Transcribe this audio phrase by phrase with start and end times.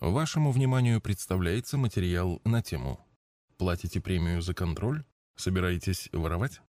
[0.00, 3.04] Вашему вниманию представляется материал на тему
[3.56, 5.02] «Платите премию за контроль?
[5.34, 6.60] Собираетесь воровать?»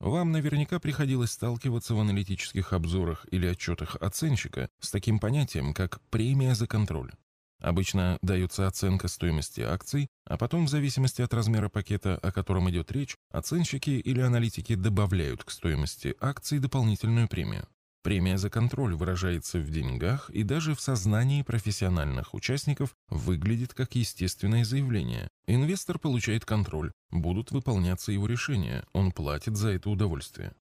[0.00, 6.54] Вам наверняка приходилось сталкиваться в аналитических обзорах или отчетах оценщика с таким понятием, как премия
[6.54, 7.12] за контроль.
[7.58, 12.92] Обычно дается оценка стоимости акций, а потом, в зависимости от размера пакета, о котором идет
[12.92, 17.66] речь, оценщики или аналитики добавляют к стоимости акций дополнительную премию.
[18.02, 24.64] Премия за контроль выражается в деньгах и даже в сознании профессиональных участников выглядит как естественное
[24.64, 25.28] заявление.
[25.46, 30.52] Инвестор получает контроль, будут выполняться его решения, он платит за это удовольствие.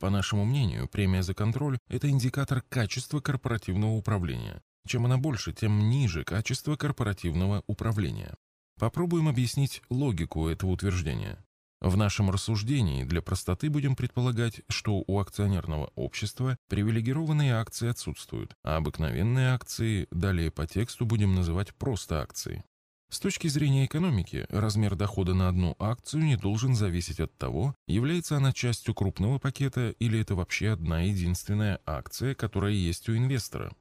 [0.00, 4.60] По нашему мнению, премия за контроль– это индикатор качества корпоративного управления.
[4.86, 8.34] Чем она больше, тем ниже качество корпоративного управления.
[8.78, 11.44] Попробуем объяснить логику этого утверждения.
[11.80, 18.76] В нашем рассуждении для простоты будем предполагать, что у акционерного общества привилегированные акции отсутствуют, а
[18.76, 22.64] обыкновенные акции далее по тексту будем называть просто акции.
[23.10, 28.36] С точки зрения экономики, размер дохода на одну акцию не должен зависеть от того, является
[28.36, 33.72] она частью крупного пакета или это вообще одна единственная акция, которая есть у инвестора.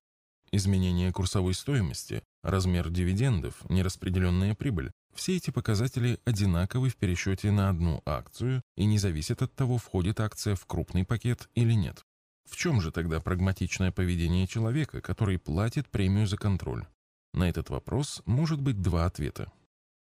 [0.52, 8.02] Изменение курсовой стоимости, размер дивидендов, нераспределенная прибыль все эти показатели одинаковы в пересчете на одну
[8.06, 12.04] акцию и не зависят от того, входит акция в крупный пакет или нет.
[12.50, 16.86] В чем же тогда прагматичное поведение человека, который платит премию за контроль?
[17.34, 19.52] На этот вопрос может быть два ответа.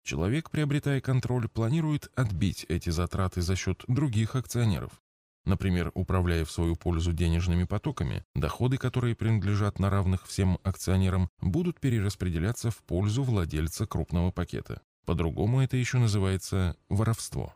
[0.04, 5.00] Человек, приобретая контроль, планирует отбить эти затраты за счет других акционеров.
[5.44, 11.78] Например, управляя в свою пользу денежными потоками, доходы, которые принадлежат на равных всем акционерам, будут
[11.78, 14.82] перераспределяться в пользу владельца крупного пакета.
[15.06, 17.54] По-другому это еще называется воровство.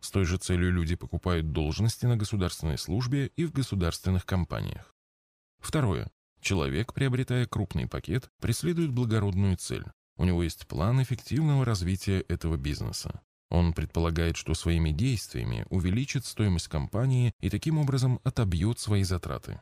[0.00, 4.94] С той же целью люди покупают должности на государственной службе и в государственных компаниях.
[5.58, 6.10] Второе.
[6.40, 9.84] Человек, приобретая крупный пакет, преследует благородную цель.
[10.16, 13.22] У него есть план эффективного развития этого бизнеса.
[13.48, 19.60] Он предполагает, что своими действиями увеличит стоимость компании и таким образом отобьет свои затраты.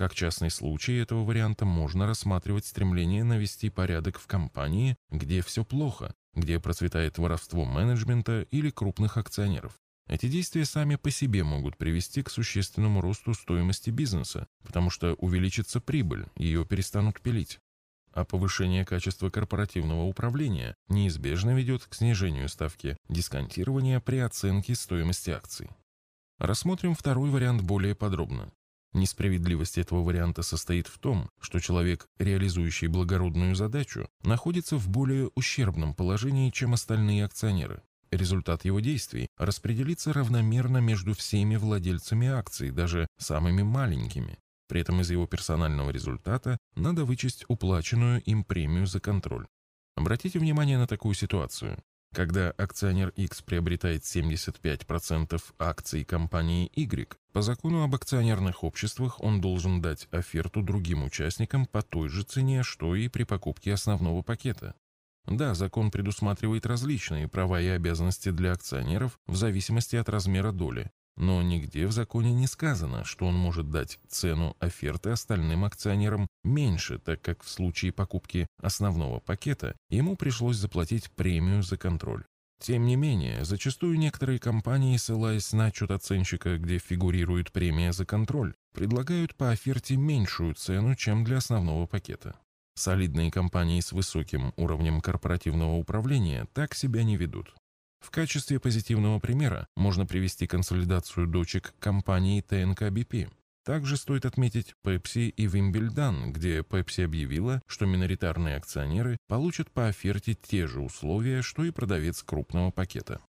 [0.00, 6.14] Как частный случай этого варианта можно рассматривать стремление навести порядок в компании, где все плохо,
[6.32, 9.74] где процветает воровство менеджмента или крупных акционеров.
[10.08, 15.82] Эти действия сами по себе могут привести к существенному росту стоимости бизнеса, потому что увеличится
[15.82, 17.58] прибыль, ее перестанут пилить.
[18.14, 25.68] А повышение качества корпоративного управления неизбежно ведет к снижению ставки дисконтирования при оценке стоимости акций.
[26.38, 28.50] Рассмотрим второй вариант более подробно.
[28.92, 35.94] Несправедливость этого варианта состоит в том, что человек, реализующий благородную задачу, находится в более ущербном
[35.94, 37.82] положении, чем остальные акционеры.
[38.10, 44.38] Результат его действий распределится равномерно между всеми владельцами акций, даже самыми маленькими.
[44.66, 49.46] При этом из его персонального результата надо вычесть уплаченную им премию за контроль.
[49.94, 51.80] Обратите внимание на такую ситуацию.
[52.12, 59.80] Когда акционер X приобретает 75% акций компании Y, по закону об акционерных обществах он должен
[59.80, 64.74] дать оферту другим участникам по той же цене, что и при покупке основного пакета.
[65.26, 71.42] Да, закон предусматривает различные права и обязанности для акционеров в зависимости от размера доли, но
[71.42, 77.20] нигде в законе не сказано, что он может дать цену оферты остальным акционерам меньше, так
[77.20, 82.24] как в случае покупки основного пакета ему пришлось заплатить премию за контроль.
[82.58, 88.54] Тем не менее, зачастую некоторые компании, ссылаясь на отчет оценщика, где фигурирует премия за контроль,
[88.72, 92.34] предлагают по оферте меньшую цену, чем для основного пакета.
[92.74, 97.54] Солидные компании с высоким уровнем корпоративного управления так себя не ведут.
[98.00, 103.30] В качестве позитивного примера можно привести консолидацию дочек компании ТНК BP.
[103.64, 110.34] Также стоит отметить Pepsi и Wimbledon, где Pepsi объявила, что миноритарные акционеры получат по оферте
[110.34, 113.20] те же условия, что и продавец крупного пакета.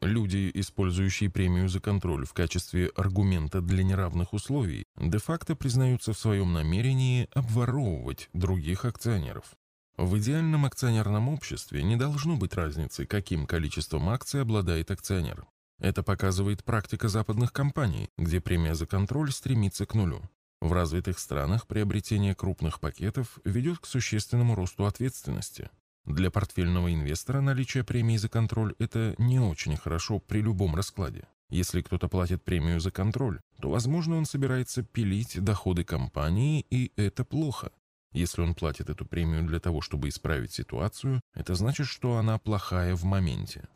[0.00, 6.52] Люди, использующие премию за контроль в качестве аргумента для неравных условий, де-факто признаются в своем
[6.52, 9.54] намерении обворовывать других акционеров.
[9.96, 15.46] В идеальном акционерном обществе не должно быть разницы, каким количеством акций обладает акционер.
[15.78, 20.22] Это показывает практика западных компаний, где премия за контроль стремится к нулю.
[20.60, 25.70] В развитых странах приобретение крупных пакетов ведет к существенному росту ответственности.
[26.06, 31.28] Для портфельного инвестора наличие премии за контроль– это не очень хорошо при любом раскладе.
[31.50, 37.24] Если кто-то платит премию за контроль, то, возможно, он собирается пилить доходы компании, и это
[37.24, 37.70] плохо.
[38.14, 42.94] Если он платит эту премию для того, чтобы исправить ситуацию, это значит, что она плохая
[42.94, 43.68] в моменте.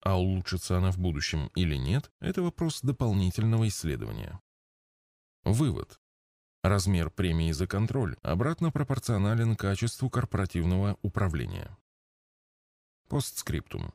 [0.00, 4.40] А улучшится она в будущем или нет– это вопрос дополнительного исследования.
[5.44, 6.00] Вывод.
[6.62, 11.76] Размер премии за контроль обратно пропорционален качеству корпоративного управления.
[13.08, 13.92] Постскриптум.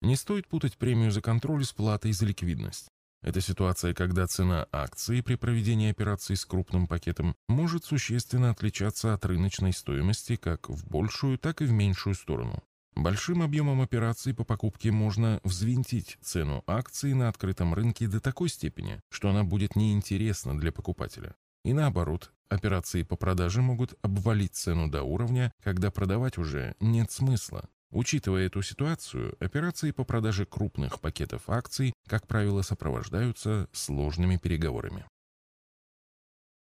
[0.00, 2.88] Не стоит путать премию за контроль с платой за ликвидность.
[3.26, 9.26] Это ситуация, когда цена акции при проведении операций с крупным пакетом может существенно отличаться от
[9.26, 12.62] рыночной стоимости как в большую, так и в меньшую сторону.
[12.94, 19.00] Большим объемом операций по покупке можно взвинтить цену акции на открытом рынке до такой степени,
[19.10, 21.34] что она будет неинтересна для покупателя.
[21.64, 27.68] И наоборот, операции по продаже могут обвалить цену до уровня, когда продавать уже нет смысла.
[27.90, 35.06] Учитывая эту ситуацию, операции по продаже крупных пакетов акций, как правило, сопровождаются сложными переговорами.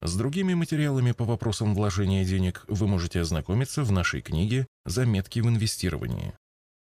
[0.02, 5.48] С другими материалами по вопросам вложения денег вы можете ознакомиться в нашей книге «Заметки в
[5.48, 6.34] инвестировании».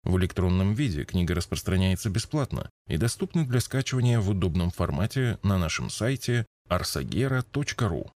[0.05, 5.91] В электронном виде книга распространяется бесплатно и доступна для скачивания в удобном формате на нашем
[5.91, 8.11] сайте arsagera.ru.